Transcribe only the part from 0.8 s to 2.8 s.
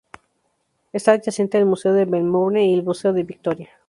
Está adyacente al Museo de Melbourne y